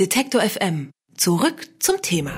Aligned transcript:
Detektor 0.00 0.40
FM. 0.40 0.90
Zurück 1.16 1.68
zum 1.78 2.02
Thema. 2.02 2.32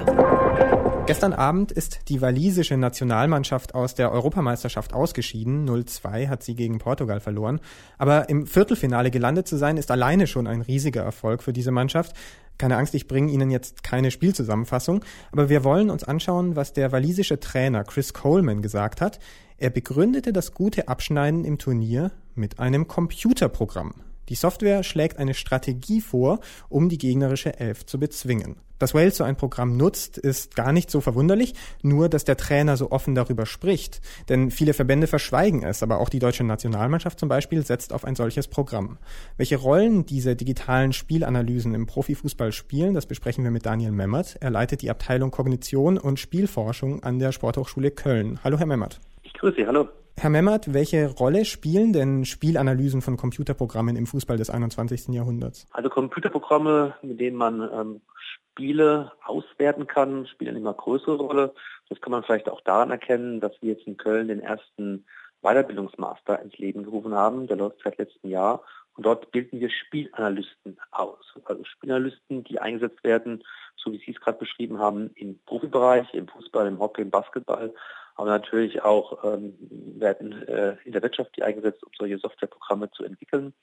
Gestern 1.07 1.33
Abend 1.33 1.73
ist 1.73 2.01
die 2.11 2.21
walisische 2.21 2.77
Nationalmannschaft 2.77 3.75
aus 3.75 3.95
der 3.95 4.13
Europameisterschaft 4.13 4.93
ausgeschieden. 4.93 5.67
0-2 5.67 6.29
hat 6.29 6.43
sie 6.43 6.55
gegen 6.55 6.77
Portugal 6.77 7.19
verloren. 7.19 7.61
Aber 7.97 8.29
im 8.29 8.47
Viertelfinale 8.47 9.11
gelandet 9.11 9.49
zu 9.49 9.57
sein, 9.57 9.79
ist 9.79 9.91
alleine 9.91 10.27
schon 10.27 10.47
ein 10.47 10.61
riesiger 10.61 11.03
Erfolg 11.03 11.43
für 11.43 11.55
diese 11.55 11.71
Mannschaft. 11.71 12.15
Keine 12.59 12.77
Angst, 12.77 12.95
ich 12.95 13.09
bringe 13.09 13.33
Ihnen 13.33 13.51
jetzt 13.51 13.83
keine 13.83 14.11
Spielzusammenfassung, 14.11 15.03
aber 15.33 15.49
wir 15.49 15.65
wollen 15.65 15.89
uns 15.89 16.05
anschauen, 16.05 16.57
was 16.57 16.75
der 16.75 16.93
walisische 16.93 17.41
Trainer 17.41 17.85
Chris 17.85 18.13
Coleman 18.13 18.61
gesagt 18.61 19.01
hat. 19.01 19.19
Er 19.57 19.71
begründete 19.71 20.35
das 20.35 20.53
gute 20.53 20.89
Abschneiden 20.89 21.47
im 21.47 21.57
Turnier 21.57 22.11
mit 22.35 22.59
einem 22.59 22.87
Computerprogramm. 22.87 23.95
Die 24.29 24.35
Software 24.35 24.83
schlägt 24.83 25.19
eine 25.19 25.35
Strategie 25.35 26.01
vor, 26.01 26.41
um 26.69 26.89
die 26.89 26.99
gegnerische 26.99 27.59
Elf 27.59 27.87
zu 27.87 27.99
bezwingen. 27.99 28.57
Dass 28.79 28.93
Wales 28.93 29.17
so 29.17 29.25
ein 29.25 29.37
Programm 29.37 29.77
nutzt, 29.77 30.19
ist 30.19 30.55
gar 30.55 30.73
nicht 30.73 30.91
so 30.91 31.01
verwunderlich, 31.01 31.55
nur 31.83 32.09
dass 32.09 32.25
der 32.25 32.37
Trainer 32.37 32.77
so 32.77 32.91
offen 32.91 33.15
darüber 33.15 33.47
spricht. 33.47 34.03
Denn 34.29 34.51
viele 34.51 34.75
Verbände 34.75 35.07
verschweigen 35.07 35.63
es, 35.63 35.83
aber 35.83 35.99
auch 35.99 36.11
die 36.11 36.19
deutsche 36.19 36.45
Nationalmannschaft 36.45 37.19
zum 37.19 37.29
Beispiel 37.29 37.65
setzt 37.65 37.93
auf 37.95 38.05
ein 38.05 38.17
solches 38.17 38.49
Programm. 38.49 38.99
Welche 39.39 39.57
Rollen 39.57 40.05
diese 40.05 40.37
digitalen 40.37 40.93
Spielanalysen 40.93 41.75
im 41.75 41.87
Profifußball 41.87 42.53
spielen, 42.53 42.93
das 42.93 43.07
besprechen 43.07 43.45
wir 43.45 43.51
mit 43.51 43.65
Daniel 43.65 43.93
Memmert. 43.93 44.37
Er 44.41 44.51
leitet 44.51 44.83
die 44.83 44.91
Abteilung 44.91 45.31
Kognition 45.31 45.97
und 45.97 46.21
Spielforschung 46.21 47.03
an 47.03 47.19
der 47.19 47.33
Sporthochschule 47.33 47.91
Köln. 47.91 48.41
Hallo, 48.45 48.59
Herr 48.59 48.67
Memmert. 48.67 49.01
Ich 49.23 49.33
grüße 49.33 49.57
Sie, 49.57 49.67
hallo. 49.67 49.89
Herr 50.19 50.31
Memmert, 50.31 50.73
welche 50.73 51.11
Rolle 51.11 51.45
spielen 51.45 51.93
denn 51.93 52.25
Spielanalysen 52.25 53.03
von 53.03 53.19
Computerprogrammen 53.19 53.97
im 53.97 54.07
Fußball 54.07 54.39
des 54.39 54.49
21. 54.49 55.09
Jahrhunderts? 55.09 55.67
Also 55.73 55.91
Computerprogramme, 55.91 56.95
mit 57.03 57.21
denen 57.21 57.37
man 57.37 57.61
ähm, 57.61 58.01
Spiele 58.17 59.13
auswerten 59.27 59.87
kann, 59.87 60.27
spielen 60.27 60.51
eine 60.51 60.61
immer 60.61 60.73
größere 60.73 61.17
Rolle. 61.17 61.53
Das 61.91 62.01
kann 62.01 62.13
man 62.13 62.23
vielleicht 62.23 62.49
auch 62.49 62.63
daran 62.63 62.91
erkennen, 62.91 63.41
dass 63.41 63.53
wir 63.61 63.75
jetzt 63.75 63.87
in 63.87 63.99
Köln 63.99 64.29
den 64.29 64.41
ersten 64.41 65.05
Weiterbildungsmaster 65.43 66.41
ins 66.41 66.57
Leben 66.57 66.85
gerufen 66.85 67.15
haben. 67.15 67.47
Der 67.47 67.59
läuft 67.59 67.83
seit 67.85 67.99
letztem 67.99 68.31
Jahr. 68.31 68.63
Und 68.95 69.05
dort 69.05 69.31
bilden 69.33 69.61
wir 69.61 69.69
Spielanalysten 69.69 70.79
aus. 70.93 71.35
Also 71.45 71.63
Spielanalysten, 71.65 72.43
die 72.45 72.59
eingesetzt 72.59 73.05
werden, 73.05 73.45
so 73.77 73.93
wie 73.93 73.99
Sie 73.99 74.13
es 74.13 74.21
gerade 74.21 74.39
beschrieben 74.39 74.79
haben, 74.79 75.11
im 75.15 75.39
Profibereich, 75.45 76.15
im 76.15 76.27
Fußball, 76.27 76.67
im 76.67 76.79
Hockey, 76.79 77.03
im 77.03 77.11
Basketball 77.11 77.75
aber 78.17 78.31
natürlich 78.31 78.83
auch 78.83 79.23
ähm, 79.25 79.55
werden 79.99 80.47
äh, 80.49 80.77
in 80.85 80.93
der 80.93 81.03
Wirtschaft 81.03 81.37
die 81.37 81.43
eingesetzt, 81.43 81.85
um 81.85 81.93
solche 81.97 82.19
Softwareprogramme 82.19 82.91
zu 82.91 83.05
entwickeln. 83.05 83.55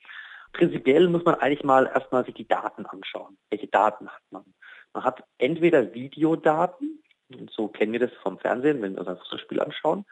Prinzipiell 0.52 1.08
muss 1.08 1.24
man 1.24 1.34
eigentlich 1.34 1.64
mal 1.64 1.86
erstmal 1.86 2.24
sich 2.24 2.34
die 2.34 2.46
Daten 2.46 2.86
anschauen. 2.86 3.36
Welche 3.50 3.66
Daten 3.66 4.08
hat 4.08 4.22
man? 4.30 4.44
Man 4.92 5.04
hat 5.04 5.24
entweder 5.38 5.92
Videodaten, 5.92 7.02
so 7.50 7.66
kennen 7.66 7.92
wir 7.92 8.00
das 8.00 8.12
vom 8.22 8.38
Fernsehen, 8.38 8.80
wenn 8.80 8.92
wir 8.92 9.00
uns 9.00 9.08
ein 9.08 9.18
Fußballspiel 9.18 9.60
anschauen. 9.60 10.04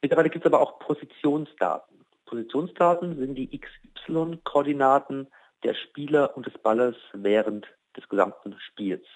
Mittlerweile 0.00 0.30
gibt 0.30 0.46
es 0.46 0.52
aber 0.52 0.62
auch 0.62 0.78
Positionsdaten. 0.78 2.06
Positionsdaten 2.24 3.18
sind 3.18 3.34
die 3.34 3.60
XY-Koordinaten 3.60 5.28
der 5.62 5.74
Spieler 5.74 6.34
und 6.36 6.46
des 6.46 6.56
Balles 6.58 6.96
während 7.12 7.66
des 7.96 8.08
gesamten 8.08 8.56
Spiels. 8.58 9.06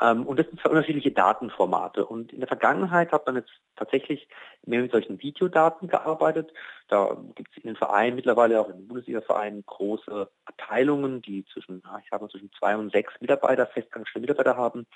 Ähm, 0.00 0.26
und 0.26 0.38
das 0.38 0.46
sind 0.46 0.60
zwei 0.60 0.70
unterschiedliche 0.70 1.12
Datenformate. 1.12 2.04
Und 2.04 2.32
in 2.32 2.40
der 2.40 2.48
Vergangenheit 2.48 3.12
hat 3.12 3.26
man 3.26 3.36
jetzt 3.36 3.52
tatsächlich 3.76 4.28
mehr 4.64 4.82
mit 4.82 4.92
solchen 4.92 5.20
Videodaten 5.20 5.88
gearbeitet. 5.88 6.52
Da 6.88 7.16
gibt 7.34 7.50
es 7.50 7.62
in 7.62 7.68
den 7.68 7.76
Vereinen 7.76 8.16
mittlerweile 8.16 8.60
auch 8.60 8.68
in 8.68 8.76
den 8.76 8.88
Bundesliga-Vereinen 8.88 9.64
große 9.66 10.28
Abteilungen, 10.44 11.22
die 11.22 11.44
zwischen, 11.52 11.82
ich 12.02 12.10
sage 12.10 12.24
mal, 12.24 12.30
zwischen 12.30 12.50
zwei 12.58 12.76
und 12.76 12.92
sechs 12.92 13.12
Mitarbeiter, 13.20 13.66
festangestellte 13.66 14.28
Mitarbeiter 14.28 14.56
haben, 14.56 14.86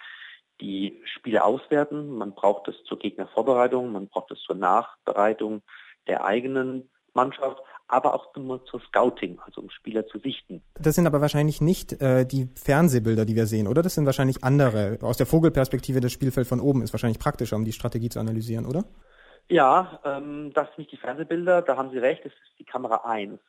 die 0.60 1.00
Spiele 1.04 1.44
auswerten. 1.44 2.08
Man 2.16 2.34
braucht 2.34 2.68
das 2.68 2.82
zur 2.84 2.98
Gegnervorbereitung, 2.98 3.92
man 3.92 4.08
braucht 4.08 4.30
das 4.30 4.40
zur 4.40 4.56
Nachbereitung 4.56 5.62
der 6.06 6.24
eigenen 6.24 6.90
Mannschaft, 7.14 7.62
aber 7.88 8.14
auch 8.14 8.32
zum, 8.32 8.60
zum 8.70 8.80
Scouting, 8.80 9.38
also 9.44 9.62
um 9.62 9.70
Spieler 9.70 10.06
zu 10.06 10.18
sichten. 10.18 10.62
Das 10.78 10.94
sind 10.94 11.06
aber 11.06 11.20
wahrscheinlich 11.20 11.60
nicht 11.60 12.00
äh, 12.00 12.24
die 12.26 12.48
Fernsehbilder, 12.54 13.24
die 13.24 13.34
wir 13.34 13.46
sehen, 13.46 13.66
oder? 13.66 13.82
Das 13.82 13.94
sind 13.94 14.06
wahrscheinlich 14.06 14.44
andere. 14.44 14.98
Aus 15.02 15.16
der 15.16 15.26
Vogelperspektive 15.26 16.00
das 16.00 16.12
Spielfeld 16.12 16.46
von 16.46 16.60
oben 16.60 16.82
ist 16.82 16.92
wahrscheinlich 16.92 17.18
praktischer, 17.18 17.56
um 17.56 17.64
die 17.64 17.72
Strategie 17.72 18.10
zu 18.10 18.20
analysieren, 18.20 18.66
oder? 18.66 18.84
Ja, 19.48 20.00
ähm, 20.04 20.52
das 20.52 20.68
sind 20.68 20.78
nicht 20.78 20.92
die 20.92 20.98
Fernsehbilder, 20.98 21.62
da 21.62 21.76
haben 21.76 21.90
Sie 21.90 21.98
recht, 21.98 22.24
das 22.24 22.32
ist 22.32 22.58
die 22.58 22.64
Kamera 22.64 23.02
1. 23.04 23.40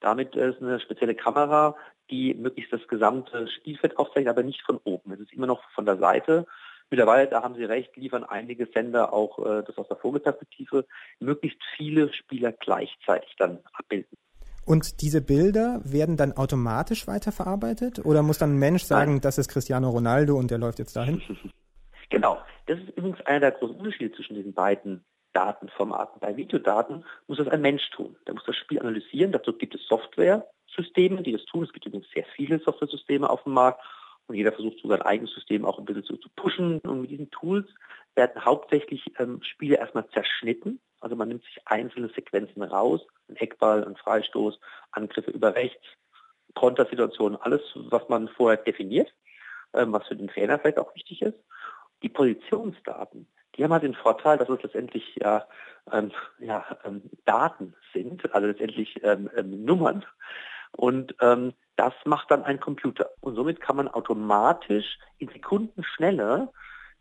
Damit 0.00 0.34
ist 0.34 0.60
eine 0.60 0.80
spezielle 0.80 1.14
Kamera, 1.14 1.76
die 2.10 2.34
möglichst 2.34 2.72
das 2.72 2.86
gesamte 2.88 3.48
Spielfeld 3.48 3.96
aufzeichnet, 3.96 4.28
aber 4.28 4.42
nicht 4.42 4.62
von 4.62 4.78
oben. 4.84 5.12
Es 5.12 5.20
ist 5.20 5.32
immer 5.32 5.46
noch 5.46 5.62
von 5.70 5.86
der 5.86 5.96
Seite 5.96 6.46
Mittlerweile, 6.90 7.28
da 7.28 7.42
haben 7.42 7.54
Sie 7.54 7.64
recht, 7.64 7.96
liefern 7.96 8.24
einige 8.24 8.66
Sender 8.66 9.12
auch 9.12 9.38
äh, 9.38 9.62
das 9.66 9.76
aus 9.78 9.88
der 9.88 9.96
Vogelperspektive, 9.96 10.86
möglichst 11.18 11.58
viele 11.76 12.12
Spieler 12.12 12.52
gleichzeitig 12.52 13.34
dann 13.38 13.58
abbilden. 13.72 14.16
Und 14.64 15.02
diese 15.02 15.20
Bilder 15.20 15.80
werden 15.84 16.16
dann 16.16 16.32
automatisch 16.32 17.06
weiterverarbeitet 17.06 18.04
oder 18.04 18.22
muss 18.22 18.38
dann 18.38 18.54
ein 18.54 18.58
Mensch 18.58 18.84
sagen, 18.84 19.12
Nein. 19.12 19.20
das 19.20 19.38
ist 19.38 19.48
Cristiano 19.48 19.90
Ronaldo 19.90 20.36
und 20.36 20.50
der 20.50 20.58
läuft 20.58 20.78
jetzt 20.78 20.96
dahin? 20.96 21.22
Genau. 22.10 22.38
Das 22.66 22.78
ist 22.78 22.96
übrigens 22.96 23.20
einer 23.22 23.40
der 23.40 23.50
großen 23.52 23.74
Unterschiede 23.76 24.14
zwischen 24.14 24.34
diesen 24.34 24.52
beiden 24.52 25.04
Datenformaten. 25.32 26.20
Bei 26.20 26.36
Videodaten 26.36 27.04
muss 27.26 27.38
das 27.38 27.48
ein 27.48 27.60
Mensch 27.60 27.90
tun. 27.90 28.14
Der 28.26 28.34
muss 28.34 28.44
das 28.44 28.56
Spiel 28.56 28.78
analysieren. 28.78 29.32
Dazu 29.32 29.52
gibt 29.52 29.74
es 29.74 29.84
Software-Systeme, 29.88 31.22
die 31.22 31.32
das 31.32 31.44
tun. 31.46 31.64
Es 31.64 31.72
gibt 31.72 31.86
übrigens 31.86 32.08
sehr 32.14 32.24
viele 32.36 32.60
Software-Systeme 32.60 33.28
auf 33.28 33.42
dem 33.42 33.54
Markt 33.54 33.80
und 34.26 34.36
jeder 34.36 34.52
versucht 34.52 34.78
so 34.80 34.88
sein 34.88 35.02
eigenes 35.02 35.32
System 35.34 35.64
auch 35.64 35.78
ein 35.78 35.84
bisschen 35.84 36.04
zu, 36.04 36.16
zu 36.16 36.28
pushen. 36.34 36.78
Und 36.80 37.02
mit 37.02 37.10
diesen 37.10 37.30
Tools 37.30 37.68
werden 38.14 38.44
hauptsächlich 38.44 39.12
ähm, 39.18 39.42
Spiele 39.42 39.76
erstmal 39.76 40.08
zerschnitten. 40.10 40.80
Also 41.00 41.16
man 41.16 41.28
nimmt 41.28 41.44
sich 41.44 41.58
einzelne 41.66 42.08
Sequenzen 42.08 42.62
raus, 42.62 43.02
ein 43.28 43.36
Eckball, 43.36 43.84
ein 43.84 43.96
Freistoß, 43.96 44.58
Angriffe 44.92 45.30
über 45.30 45.54
rechts, 45.54 45.84
Kontersituationen, 46.54 47.38
alles, 47.40 47.60
was 47.74 48.08
man 48.08 48.28
vorher 48.28 48.56
definiert, 48.56 49.12
ähm, 49.74 49.92
was 49.92 50.06
für 50.06 50.16
den 50.16 50.28
Trainer 50.28 50.58
vielleicht 50.58 50.78
auch 50.78 50.94
wichtig 50.94 51.20
ist. 51.20 51.38
Die 52.02 52.08
Positionsdaten, 52.08 53.26
die 53.56 53.64
haben 53.64 53.72
halt 53.72 53.82
den 53.82 53.94
Vorteil, 53.94 54.38
dass 54.38 54.48
es 54.48 54.62
letztendlich 54.62 55.16
ja, 55.16 55.46
ähm, 55.92 56.12
ja 56.38 56.64
ähm, 56.84 57.02
Daten 57.26 57.74
sind, 57.92 58.32
also 58.34 58.46
letztendlich 58.46 59.02
ähm, 59.02 59.28
ähm, 59.36 59.64
Nummern. 59.64 60.04
Und 60.72 61.14
ähm, 61.20 61.52
das 61.76 61.92
macht 62.04 62.30
dann 62.30 62.44
ein 62.44 62.60
Computer. 62.60 63.10
Und 63.20 63.34
somit 63.34 63.60
kann 63.60 63.76
man 63.76 63.88
automatisch 63.88 64.98
in 65.18 65.28
Sekunden 65.28 65.82
schneller 65.82 66.52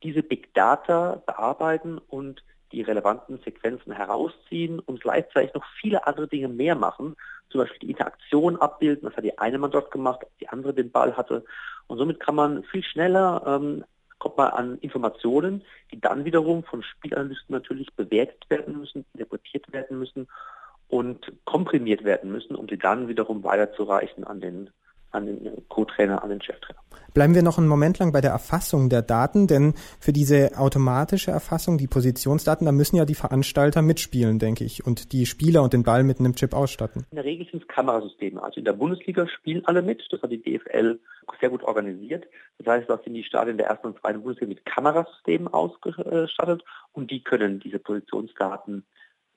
diese 0.01 0.23
Big 0.23 0.53
Data 0.53 1.21
bearbeiten 1.25 1.97
und 1.97 2.43
die 2.71 2.81
relevanten 2.81 3.39
Sequenzen 3.45 3.93
herausziehen 3.93 4.79
und 4.79 5.01
gleichzeitig 5.01 5.53
noch 5.53 5.63
viele 5.79 6.05
andere 6.07 6.27
Dinge 6.27 6.47
mehr 6.47 6.75
machen. 6.75 7.15
Zum 7.49 7.61
Beispiel 7.61 7.79
die 7.79 7.91
Interaktion 7.91 8.57
abbilden, 8.57 9.07
das 9.07 9.15
hat 9.15 9.23
die 9.23 9.37
eine 9.37 9.59
Mann 9.59 9.71
dort 9.71 9.91
gemacht, 9.91 10.25
die 10.39 10.49
andere 10.49 10.73
den 10.73 10.91
Ball 10.91 11.15
hatte. 11.15 11.45
Und 11.87 11.99
somit 11.99 12.19
kann 12.19 12.35
man 12.35 12.63
viel 12.63 12.83
schneller, 12.83 13.43
ähm, 13.45 13.85
kommt 14.17 14.37
man 14.37 14.51
an 14.51 14.77
Informationen, 14.79 15.63
die 15.91 16.01
dann 16.01 16.25
wiederum 16.25 16.63
von 16.63 16.81
Spielanalysten 16.81 17.53
natürlich 17.53 17.93
bewertet 17.95 18.43
werden 18.49 18.79
müssen, 18.79 19.05
interpretiert 19.13 19.71
werden 19.71 19.99
müssen 19.99 20.27
und 20.93 21.33
komprimiert 21.43 22.03
werden 22.03 22.31
müssen, 22.31 22.55
um 22.55 22.69
sie 22.69 22.77
dann 22.77 23.07
wiederum 23.07 23.43
weiterzureichen 23.43 24.23
an 24.25 24.39
den 24.39 24.69
an 25.09 25.27
den 25.27 25.67
Co-Trainer, 25.69 26.23
an 26.23 26.29
den 26.31 26.41
Cheftrainer. 26.41 26.79
Bleiben 27.13 27.35
wir 27.35 27.43
noch 27.43 27.59
einen 27.59 27.67
Moment 27.67 27.99
lang 27.99 28.11
bei 28.11 28.21
der 28.21 28.31
Erfassung 28.31 28.89
der 28.89 29.03
Daten, 29.03 29.45
denn 29.45 29.75
für 29.99 30.11
diese 30.11 30.57
automatische 30.57 31.29
Erfassung, 31.29 31.77
die 31.77 31.85
Positionsdaten, 31.85 32.65
da 32.65 32.71
müssen 32.71 32.95
ja 32.95 33.05
die 33.05 33.13
Veranstalter 33.13 33.83
mitspielen, 33.83 34.39
denke 34.39 34.63
ich, 34.63 34.87
und 34.87 35.13
die 35.13 35.27
Spieler 35.27 35.61
und 35.61 35.73
den 35.73 35.83
Ball 35.83 36.03
mit 36.03 36.19
einem 36.19 36.33
Chip 36.33 36.55
ausstatten. 36.55 37.05
In 37.11 37.17
der 37.17 37.25
Regel 37.25 37.47
sind 37.51 37.61
es 37.61 37.67
Kamerasysteme. 37.67 38.41
Also 38.41 38.57
in 38.57 38.65
der 38.65 38.73
Bundesliga 38.73 39.27
spielen 39.27 39.63
alle 39.65 39.83
mit. 39.83 40.03
Das 40.09 40.19
hat 40.23 40.31
die 40.31 40.41
DFL 40.41 40.99
sehr 41.39 41.49
gut 41.51 41.63
organisiert. 41.63 42.25
Das 42.57 42.67
heißt, 42.67 42.89
da 42.89 42.99
sind 43.03 43.13
die 43.13 43.23
Stadien 43.23 43.57
der 43.57 43.67
ersten 43.67 43.87
und 43.87 43.99
zweiten 43.99 44.23
Bundesliga 44.23 44.49
mit 44.49 44.65
Kamerasystemen 44.65 45.47
ausgestattet 45.47 46.63
und 46.91 47.11
die 47.11 47.23
können 47.23 47.59
diese 47.59 47.77
Positionsdaten 47.77 48.83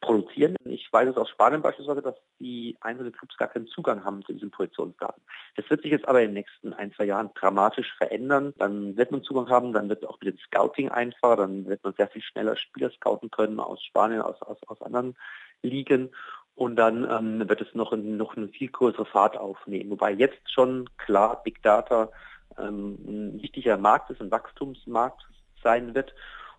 produzieren. 0.00 0.56
Ich 0.64 0.92
weiß 0.92 1.08
es 1.08 1.16
aus 1.16 1.30
Spanien 1.30 1.62
beispielsweise, 1.62 2.02
dass 2.02 2.16
die 2.38 2.76
einzelnen 2.80 3.12
Clubs 3.12 3.36
gar 3.36 3.48
keinen 3.48 3.66
Zugang 3.66 4.04
haben 4.04 4.24
zu 4.24 4.32
diesen 4.32 4.50
Projektionsdaten. 4.50 5.22
Das 5.56 5.68
wird 5.70 5.82
sich 5.82 5.90
jetzt 5.90 6.06
aber 6.06 6.20
in 6.20 6.28
den 6.28 6.34
nächsten 6.34 6.72
ein, 6.72 6.92
zwei 6.92 7.04
Jahren 7.04 7.30
dramatisch 7.34 7.92
verändern. 7.96 8.52
Dann 8.58 8.96
wird 8.96 9.10
man 9.10 9.22
Zugang 9.22 9.48
haben, 9.48 9.72
dann 9.72 9.88
wird 9.88 10.06
auch 10.06 10.20
mit 10.20 10.34
dem 10.34 10.38
Scouting 10.38 10.90
einfacher, 10.90 11.36
dann 11.36 11.66
wird 11.66 11.82
man 11.82 11.94
sehr 11.94 12.08
viel 12.08 12.22
schneller 12.22 12.56
Spieler 12.56 12.90
scouten 12.90 13.30
können 13.30 13.58
aus 13.58 13.82
Spanien, 13.82 14.22
aus, 14.22 14.40
aus, 14.42 14.58
aus 14.66 14.82
anderen 14.82 15.16
Ligen. 15.62 16.10
Und 16.54 16.76
dann 16.76 17.08
ähm, 17.10 17.48
wird 17.48 17.60
es 17.60 17.74
noch, 17.74 17.92
noch 17.92 18.36
eine 18.36 18.48
viel 18.48 18.68
größere 18.68 19.06
Fahrt 19.06 19.36
aufnehmen. 19.36 19.90
Wobei 19.90 20.12
jetzt 20.12 20.50
schon 20.50 20.88
klar 20.96 21.42
Big 21.42 21.62
Data 21.62 22.10
ähm, 22.58 22.98
ein 23.06 23.42
wichtiger 23.42 23.76
Markt 23.76 24.10
ist, 24.10 24.20
ein 24.20 24.30
Wachstumsmarkt 24.30 25.26
sein 25.62 25.94
wird 25.94 26.14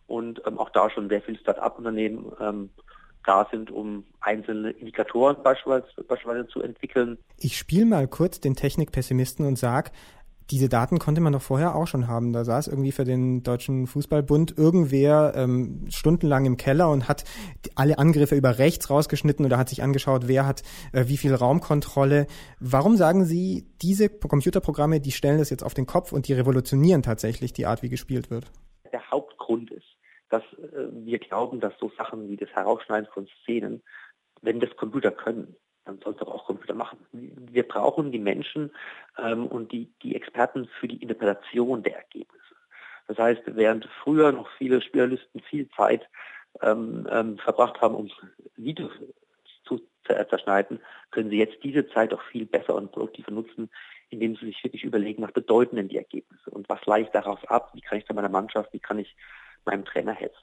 und 0.06 0.42
ähm, 0.45 0.57
auch 0.60 0.69
da 0.69 0.89
schon 0.89 1.10
sehr 1.10 1.22
viele 1.22 1.39
Start-up-Unternehmen 1.39 2.31
ähm, 2.39 2.69
da 3.27 3.47
sind, 3.51 3.69
um 3.69 4.06
einzelne 4.21 4.71
Indikatoren 4.71 5.38
beispielsweise, 5.44 6.03
beispielsweise 6.07 6.47
zu 6.47 6.62
entwickeln. 6.62 7.18
Ich 7.38 7.57
spiele 7.57 7.85
mal 7.85 8.07
kurz 8.07 8.39
den 8.39 8.56
Technikpessimisten 8.56 9.45
und 9.45 9.57
sage, 9.57 9.91
Diese 10.50 10.69
Daten 10.69 10.97
konnte 10.97 11.19
man 11.19 11.33
doch 11.33 11.41
vorher 11.41 11.75
auch 11.75 11.88
schon 11.88 12.07
haben. 12.07 12.31
Da 12.31 12.45
saß 12.45 12.69
irgendwie 12.69 12.94
für 12.94 13.03
den 13.03 13.44
Deutschen 13.44 13.85
Fußballbund 13.85 14.57
irgendwer 14.57 15.33
ähm, 15.35 15.85
stundenlang 15.89 16.45
im 16.45 16.56
Keller 16.56 16.89
und 16.89 17.09
hat 17.09 17.25
alle 17.75 17.97
Angriffe 17.97 18.35
über 18.35 18.57
rechts 18.57 18.89
rausgeschnitten 18.89 19.45
oder 19.45 19.57
hat 19.57 19.68
sich 19.68 19.83
angeschaut, 19.83 20.29
wer 20.29 20.47
hat 20.47 20.63
äh, 20.94 21.06
wie 21.07 21.18
viel 21.18 21.35
Raumkontrolle. 21.35 22.27
Warum 22.62 22.95
sagen 22.95 23.25
Sie, 23.25 23.68
diese 23.81 24.07
Computerprogramme, 24.07 25.01
die 25.01 25.12
stellen 25.12 25.39
das 25.39 25.50
jetzt 25.50 25.63
auf 25.63 25.74
den 25.74 25.85
Kopf 25.85 26.13
und 26.13 26.29
die 26.29 26.33
revolutionieren 26.33 27.03
tatsächlich 27.03 27.51
die 27.51 27.65
Art, 27.65 27.83
wie 27.83 27.89
gespielt 27.89 28.31
wird? 28.31 28.50
Der 28.94 29.01
Hauptgrund 29.12 29.69
ist, 29.71 29.97
dass 30.29 30.44
äh, 30.53 30.88
wir 30.91 31.19
glauben, 31.19 31.59
dass 31.59 31.74
so 31.79 31.91
Sachen 31.97 32.29
wie 32.29 32.38
das 32.38 32.50
Herausschneiden 32.50 33.09
von 33.13 33.27
Szenen, 33.41 33.83
wenn 34.41 34.59
das 34.59 34.75
Computer 34.75 35.12
können, 35.12 35.56
dann 35.85 36.00
soll 36.00 36.13
es 36.13 36.19
doch 36.19 36.27
auch 36.27 36.45
Computer 36.45 36.74
machen. 36.74 37.00
Wir 37.12 37.68
brauchen 37.68 38.12
die 38.12 38.19
Menschen 38.19 38.71
ähm, 39.18 39.47
und 39.47 39.71
die, 39.71 39.91
die 40.03 40.15
Experten 40.15 40.68
für 40.79 40.88
die 40.88 41.01
Interpretation 41.01 41.81
der 41.81 41.97
Ergebnisse. 41.97 42.38
Das 43.07 43.18
heißt, 43.18 43.44
während 43.45 43.88
früher 44.03 44.31
noch 44.33 44.50
viele 44.57 44.81
Spielerlisten 44.81 45.41
viel 45.41 45.69
Zeit 45.69 46.07
ähm, 46.62 47.07
ähm, 47.09 47.38
verbracht 47.38 47.79
haben, 47.81 47.95
um 47.95 48.12
Videos 48.57 48.91
zu 49.63 49.81
zerschneiden, 50.06 50.79
können 51.12 51.29
sie 51.29 51.38
jetzt 51.38 51.63
diese 51.63 51.88
Zeit 51.89 52.13
auch 52.13 52.21
viel 52.24 52.45
besser 52.45 52.75
und 52.75 52.91
produktiver 52.91 53.31
nutzen, 53.31 53.69
indem 54.09 54.35
sie 54.35 54.45
sich 54.45 54.63
wirklich 54.63 54.83
überlegen, 54.83 55.24
was 55.24 55.33
bedeuten 55.33 55.75
denn 55.75 55.89
die 55.89 55.97
Ergebnisse 55.97 56.50
und 56.50 56.68
was 56.69 56.85
leite 56.85 57.07
ich 57.07 57.12
daraus 57.12 57.44
ab, 57.45 57.71
wie 57.74 57.81
kann 57.81 57.97
ich 57.97 58.06
da 58.06 58.13
meiner 58.13 58.29
Mannschaft, 58.29 58.71
wie 58.74 58.79
kann 58.79 59.00
ich 59.00 59.15
meinem 59.67 59.85
Trainer 59.85 60.13
helfen. 60.13 60.35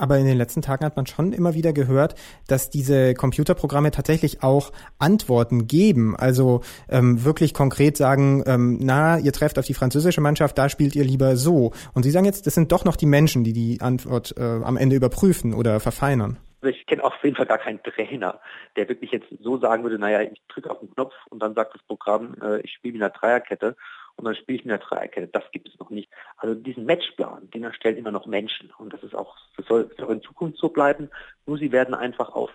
Aber 0.00 0.16
in 0.16 0.24
den 0.24 0.38
letzten 0.38 0.62
Tagen 0.62 0.84
hat 0.84 0.96
man 0.96 1.06
schon 1.06 1.32
immer 1.34 1.54
wieder 1.54 1.74
gehört, 1.74 2.14
dass 2.48 2.70
diese 2.70 3.12
Computerprogramme 3.12 3.90
tatsächlich 3.90 4.42
auch 4.42 4.72
Antworten 4.98 5.66
geben. 5.66 6.16
Also 6.16 6.62
ähm, 6.88 7.22
wirklich 7.22 7.52
konkret 7.52 7.98
sagen, 7.98 8.42
ähm, 8.46 8.78
na, 8.80 9.18
ihr 9.18 9.32
trefft 9.32 9.58
auf 9.58 9.66
die 9.66 9.74
französische 9.74 10.22
Mannschaft, 10.22 10.56
da 10.56 10.70
spielt 10.70 10.96
ihr 10.96 11.04
lieber 11.04 11.36
so. 11.36 11.72
Und 11.92 12.04
Sie 12.04 12.10
sagen 12.10 12.24
jetzt, 12.24 12.46
das 12.46 12.54
sind 12.54 12.72
doch 12.72 12.86
noch 12.86 12.96
die 12.96 13.06
Menschen, 13.06 13.44
die 13.44 13.52
die 13.52 13.82
Antwort 13.82 14.34
äh, 14.38 14.42
am 14.42 14.78
Ende 14.78 14.96
überprüfen 14.96 15.52
oder 15.52 15.80
verfeinern. 15.80 16.38
Ich 16.62 16.86
kenne 16.86 17.04
auf 17.04 17.14
jeden 17.22 17.36
Fall 17.36 17.46
gar 17.46 17.58
keinen 17.58 17.82
Trainer, 17.82 18.40
der 18.76 18.88
wirklich 18.88 19.10
jetzt 19.12 19.26
so 19.42 19.58
sagen 19.58 19.82
würde, 19.82 19.98
naja, 19.98 20.22
ich 20.22 20.42
drücke 20.48 20.70
auf 20.70 20.78
den 20.80 20.90
Knopf 20.94 21.14
und 21.30 21.42
dann 21.42 21.54
sagt 21.54 21.74
das 21.74 21.82
Programm, 21.82 22.36
äh, 22.42 22.60
ich 22.60 22.72
spiele 22.72 22.94
mit 22.94 23.02
einer 23.02 23.10
Dreierkette 23.10 23.76
und 24.16 24.24
dann 24.24 24.34
spiele 24.34 24.58
ich 24.58 24.64
mit 24.64 24.74
einer 24.74 24.82
Dreierkette. 24.82 25.28
Das 25.28 25.44
gibt 25.52 25.68
es 25.68 25.78
noch 25.78 25.90
nicht. 25.90 26.10
Also 26.36 26.54
diesen 26.54 26.84
Matchplan, 26.84 27.50
den 27.50 27.64
erstellen 27.64 27.96
immer 27.96 28.10
noch 28.10 28.26
Menschen 28.26 28.72
und 28.78 28.92
das 28.92 29.02
ist 29.02 29.14
auch, 29.14 29.36
das 29.56 29.66
soll 29.66 29.90
auch 30.02 30.10
in 30.10 30.22
Zukunft 30.22 30.58
so 30.58 30.68
bleiben. 30.68 31.10
Nur 31.46 31.58
sie 31.58 31.72
werden 31.72 31.94
einfach 31.94 32.30
auf 32.30 32.50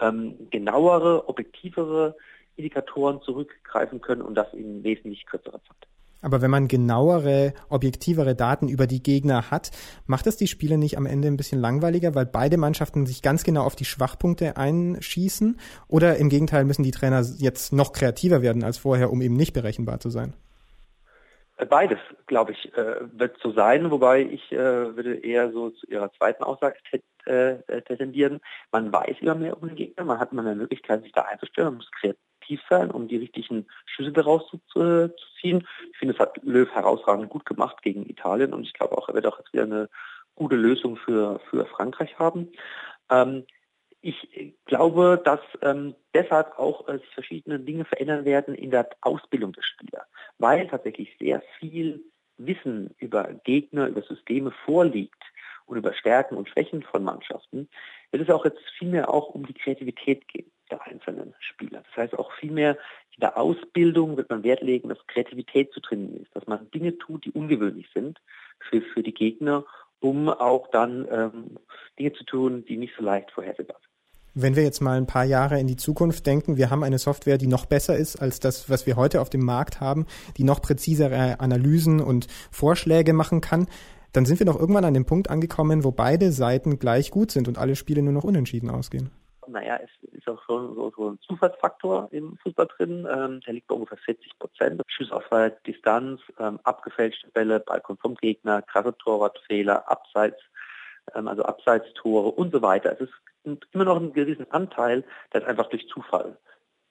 ähm, 0.00 0.48
genauere, 0.50 1.28
objektivere 1.28 2.16
Indikatoren 2.56 3.20
zurückgreifen 3.22 4.00
können 4.00 4.22
und 4.22 4.34
das 4.34 4.52
in 4.52 4.82
wesentlich 4.82 5.26
kürzerer 5.26 5.60
Zeit. 5.62 5.88
Aber 6.22 6.40
wenn 6.40 6.50
man 6.50 6.66
genauere, 6.66 7.52
objektivere 7.68 8.34
Daten 8.34 8.68
über 8.68 8.86
die 8.86 9.02
Gegner 9.02 9.50
hat, 9.50 9.70
macht 10.06 10.26
es 10.26 10.36
die 10.36 10.48
Spiele 10.48 10.78
nicht 10.78 10.96
am 10.96 11.06
Ende 11.06 11.28
ein 11.28 11.36
bisschen 11.36 11.60
langweiliger, 11.60 12.14
weil 12.14 12.26
beide 12.26 12.56
Mannschaften 12.56 13.06
sich 13.06 13.22
ganz 13.22 13.44
genau 13.44 13.62
auf 13.62 13.76
die 13.76 13.84
Schwachpunkte 13.84 14.56
einschießen? 14.56 15.58
Oder 15.88 16.16
im 16.16 16.28
Gegenteil 16.28 16.64
müssen 16.64 16.82
die 16.82 16.90
Trainer 16.90 17.24
jetzt 17.38 17.72
noch 17.72 17.92
kreativer 17.92 18.42
werden 18.42 18.64
als 18.64 18.78
vorher, 18.78 19.12
um 19.12 19.20
eben 19.20 19.36
nicht 19.36 19.52
berechenbar 19.52 20.00
zu 20.00 20.10
sein? 20.10 20.34
Beides, 21.56 21.98
glaube 22.26 22.52
ich, 22.52 22.76
äh, 22.76 22.96
wird 23.18 23.38
so 23.42 23.50
sein, 23.52 23.90
wobei 23.90 24.20
ich 24.20 24.52
äh, 24.52 24.94
würde 24.94 25.14
eher 25.14 25.50
so 25.52 25.70
zu 25.70 25.86
Ihrer 25.86 26.12
zweiten 26.12 26.44
Aussage 26.44 26.76
äh, 27.24 27.82
tendieren. 27.82 28.40
Man 28.72 28.92
weiß 28.92 29.16
immer 29.20 29.34
mehr 29.34 29.56
um 29.56 29.68
den 29.68 29.76
Gegner, 29.76 30.04
man 30.04 30.18
hat 30.18 30.32
immer 30.32 30.42
mehr 30.42 30.54
Möglichkeit, 30.54 31.02
sich 31.02 31.12
da 31.12 31.22
einzustellen, 31.22 31.68
man 31.68 31.76
muss 31.76 31.90
kreativ 31.92 32.60
sein, 32.68 32.90
um 32.90 33.08
die 33.08 33.16
richtigen 33.16 33.66
Schlüsse 33.86 34.12
daraus 34.12 34.46
zu, 34.50 34.58
zu 34.68 35.10
ziehen. 35.40 35.66
Ich 35.92 35.98
finde, 35.98 36.14
es 36.14 36.20
hat 36.20 36.38
Löw 36.42 36.70
herausragend 36.70 37.30
gut 37.30 37.46
gemacht 37.46 37.82
gegen 37.82 38.04
Italien 38.08 38.52
und 38.52 38.64
ich 38.64 38.74
glaube 38.74 38.98
auch, 38.98 39.08
er 39.08 39.14
wird 39.14 39.26
auch 39.26 39.38
jetzt 39.38 39.52
wieder 39.54 39.64
eine 39.64 39.88
gute 40.34 40.56
Lösung 40.56 40.96
für, 40.96 41.40
für 41.48 41.64
Frankreich 41.64 42.18
haben. 42.18 42.52
Ähm, 43.10 43.46
ich 44.02 44.54
glaube, 44.66 45.20
dass 45.24 45.40
ähm, 45.62 45.96
deshalb 46.14 46.58
auch 46.58 46.86
äh, 46.86 46.98
sich 46.98 47.08
verschiedene 47.14 47.58
Dinge 47.58 47.84
verändern 47.84 48.24
werden 48.24 48.54
in 48.54 48.70
der 48.70 48.88
Ausbildung 49.00 49.52
der 49.52 49.62
Spieler, 49.62 50.06
weil 50.38 50.66
tatsächlich 50.68 51.16
sehr 51.18 51.42
viel 51.58 52.04
Wissen 52.38 52.94
über 52.98 53.32
Gegner, 53.44 53.88
über 53.88 54.02
Systeme 54.02 54.50
vorliegt 54.64 55.22
und 55.66 55.78
über 55.78 55.94
Stärken 55.94 56.36
und 56.36 56.48
Schwächen 56.48 56.82
von 56.82 57.02
Mannschaften, 57.02 57.68
wird 58.10 58.22
es 58.22 58.34
auch 58.34 58.44
jetzt 58.44 58.60
viel 58.78 58.88
mehr 58.88 59.12
auch 59.12 59.30
um 59.30 59.46
die 59.46 59.54
Kreativität 59.54 60.28
gehen 60.28 60.50
der 60.70 60.82
einzelnen 60.82 61.34
Spieler. 61.38 61.82
Das 61.88 61.96
heißt 61.96 62.18
auch 62.18 62.32
viel 62.32 62.50
mehr 62.50 62.76
in 63.16 63.20
der 63.20 63.38
Ausbildung 63.38 64.16
wird 64.16 64.28
man 64.28 64.42
Wert 64.42 64.62
legen, 64.62 64.88
dass 64.88 65.06
Kreativität 65.06 65.72
zu 65.72 65.80
trainieren 65.80 66.22
ist, 66.22 66.34
dass 66.34 66.46
man 66.46 66.70
Dinge 66.70 66.98
tut, 66.98 67.24
die 67.24 67.32
ungewöhnlich 67.32 67.88
sind 67.94 68.20
für, 68.68 68.82
für 68.82 69.02
die 69.02 69.14
Gegner, 69.14 69.64
um 70.00 70.28
auch 70.28 70.68
dann 70.70 71.06
ähm, 71.10 71.58
Dinge 71.98 72.12
zu 72.12 72.24
tun, 72.24 72.64
die 72.66 72.76
nicht 72.76 72.94
so 72.96 73.02
leicht 73.02 73.30
vorhersehbar 73.30 73.78
sind. 73.80 73.95
Wenn 74.38 74.54
wir 74.54 74.64
jetzt 74.64 74.82
mal 74.82 74.98
ein 74.98 75.06
paar 75.06 75.24
Jahre 75.24 75.58
in 75.58 75.66
die 75.66 75.76
Zukunft 75.76 76.26
denken, 76.26 76.58
wir 76.58 76.68
haben 76.68 76.84
eine 76.84 76.98
Software, 76.98 77.38
die 77.38 77.46
noch 77.46 77.64
besser 77.64 77.96
ist 77.96 78.16
als 78.16 78.38
das, 78.38 78.68
was 78.68 78.84
wir 78.84 78.94
heute 78.94 79.22
auf 79.22 79.30
dem 79.30 79.42
Markt 79.42 79.80
haben, 79.80 80.04
die 80.36 80.44
noch 80.44 80.60
präzisere 80.60 81.40
Analysen 81.40 82.02
und 82.02 82.26
Vorschläge 82.50 83.14
machen 83.14 83.40
kann, 83.40 83.66
dann 84.12 84.26
sind 84.26 84.38
wir 84.38 84.44
doch 84.44 84.60
irgendwann 84.60 84.84
an 84.84 84.92
dem 84.92 85.06
Punkt 85.06 85.30
angekommen, 85.30 85.84
wo 85.84 85.90
beide 85.90 86.32
Seiten 86.32 86.78
gleich 86.78 87.10
gut 87.10 87.30
sind 87.30 87.48
und 87.48 87.56
alle 87.56 87.76
Spiele 87.76 88.02
nur 88.02 88.12
noch 88.12 88.24
unentschieden 88.24 88.68
ausgehen. 88.68 89.10
Naja, 89.46 89.78
es 89.82 90.12
ist 90.12 90.28
auch 90.28 90.42
schon 90.44 90.74
so, 90.74 90.92
so 90.94 91.10
ein 91.12 91.18
Zufallsfaktor 91.26 92.08
im 92.10 92.36
Fußball 92.42 92.66
drin. 92.76 93.08
Ähm, 93.10 93.40
der 93.40 93.54
liegt 93.54 93.68
bei 93.68 93.74
ungefähr 93.74 93.96
40 93.96 94.38
Prozent. 94.38 94.82
Auf 95.12 95.24
Distanz, 95.66 96.20
ähm, 96.38 96.60
abgefälschte 96.62 97.30
Bälle, 97.30 97.60
Balkon 97.60 97.96
vom 97.96 98.14
Gegner, 98.16 98.60
krasse 98.60 98.94
Torwartfehler, 98.98 99.90
Abseits, 99.90 100.42
also 101.12 101.42
Abseitstore 101.44 102.30
und 102.30 102.52
so 102.52 102.62
weiter. 102.62 102.92
Es 102.92 103.00
ist 103.00 103.66
immer 103.72 103.84
noch 103.84 103.96
einen 103.96 104.12
gewissen 104.12 104.50
Anteil, 104.50 105.04
der 105.32 105.42
ist 105.42 105.46
einfach 105.46 105.68
durch 105.68 105.88
Zufall 105.88 106.36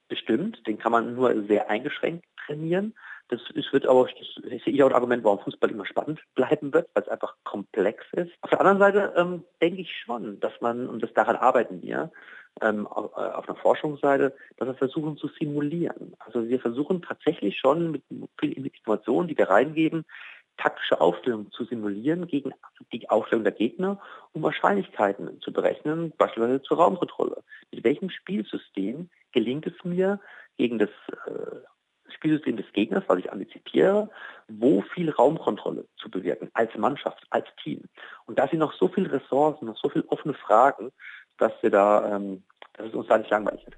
bestimmt. 0.08 0.66
Den 0.66 0.78
kann 0.78 0.92
man 0.92 1.14
nur 1.14 1.46
sehr 1.46 1.68
eingeschränkt 1.68 2.24
trainieren. 2.46 2.94
Das 3.28 3.40
ist, 3.54 3.72
wird 3.72 3.86
aber, 3.86 4.04
das 4.06 4.52
ist 4.52 4.66
ja 4.66 4.84
auch 4.84 4.90
ein 4.90 4.94
Argument, 4.94 5.24
warum 5.24 5.40
Fußball 5.40 5.70
immer 5.70 5.84
spannend 5.84 6.20
bleiben 6.36 6.72
wird, 6.72 6.88
weil 6.94 7.02
es 7.02 7.08
einfach 7.08 7.34
komplex 7.42 8.04
ist. 8.12 8.30
Auf 8.40 8.50
der 8.50 8.60
anderen 8.60 8.78
Seite 8.78 9.12
ähm, 9.16 9.44
denke 9.60 9.80
ich 9.80 9.92
schon, 10.04 10.38
dass 10.38 10.52
man, 10.60 10.88
und 10.88 11.02
das 11.02 11.12
daran 11.12 11.34
arbeiten 11.34 11.82
wir, 11.82 12.12
ähm, 12.62 12.86
auf, 12.86 13.10
äh, 13.16 13.32
auf 13.32 13.48
einer 13.48 13.58
Forschungsseite, 13.58 14.34
dass 14.56 14.68
wir 14.68 14.74
versuchen 14.74 15.16
zu 15.16 15.28
simulieren. 15.40 16.14
Also 16.20 16.48
wir 16.48 16.60
versuchen 16.60 17.02
tatsächlich 17.02 17.58
schon 17.58 17.90
mit 17.90 18.02
vielen 18.38 18.64
Informationen, 18.64 19.28
die 19.28 19.36
wir 19.36 19.50
reingeben, 19.50 20.04
taktische 20.56 21.00
Aufstellung 21.00 21.50
zu 21.52 21.64
simulieren 21.64 22.26
gegen 22.26 22.52
die 22.92 23.08
Aufstellung 23.10 23.44
der 23.44 23.52
Gegner, 23.52 24.00
um 24.32 24.42
Wahrscheinlichkeiten 24.42 25.40
zu 25.40 25.52
berechnen, 25.52 26.12
beispielsweise 26.16 26.62
zur 26.62 26.78
Raumkontrolle. 26.78 27.42
Mit 27.70 27.84
welchem 27.84 28.10
Spielsystem 28.10 29.10
gelingt 29.32 29.66
es 29.66 29.84
mir, 29.84 30.20
gegen 30.56 30.78
das 30.78 30.90
äh, 31.26 32.12
Spielsystem 32.12 32.56
des 32.56 32.72
Gegners, 32.72 33.04
was 33.06 33.18
ich 33.18 33.30
antizipiere, 33.30 34.10
wo 34.48 34.80
viel 34.80 35.10
Raumkontrolle 35.10 35.86
zu 35.96 36.10
bewirken, 36.10 36.50
als 36.54 36.74
Mannschaft, 36.76 37.24
als 37.30 37.46
Team. 37.62 37.82
Und 38.26 38.38
da 38.38 38.48
sind 38.48 38.60
noch 38.60 38.72
so 38.72 38.88
viele 38.88 39.12
Ressourcen, 39.12 39.66
noch 39.66 39.76
so 39.76 39.88
viele 39.88 40.08
offene 40.08 40.34
Fragen, 40.34 40.92
dass 41.38 41.52
wir 41.62 41.70
da, 41.70 42.16
ähm, 42.16 42.42
dass 42.74 42.86
es 42.86 42.94
uns 42.94 43.08
da 43.08 43.18
nicht 43.18 43.30
langweilig 43.30 43.64
wird. 43.66 43.76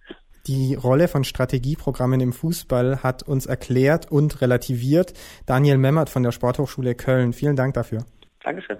Die 0.49 0.75
Rolle 0.75 1.09
von 1.09 1.25
Strategieprogrammen 1.25 2.21
im 2.21 2.33
Fußball 2.33 3.03
hat 3.03 3.23
uns 3.23 3.45
erklärt 3.45 4.11
und 4.11 4.41
relativiert 4.41 5.13
Daniel 5.45 5.77
Memmert 5.77 6.09
von 6.09 6.23
der 6.23 6.33
Sporthochschule 6.33 6.95
Köln. 6.95 7.35
Vielen 7.35 7.55
Dank 7.55 7.75
dafür. 7.75 8.07
Dankeschön. 8.43 8.79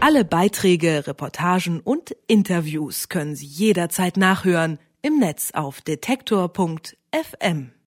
Alle 0.00 0.24
Beiträge, 0.24 1.06
Reportagen 1.06 1.80
und 1.80 2.16
Interviews 2.28 3.10
können 3.10 3.36
Sie 3.36 3.44
jederzeit 3.44 4.16
nachhören 4.16 4.78
im 5.02 5.18
Netz 5.18 5.50
auf 5.52 5.82
detektor.fm. 5.82 7.72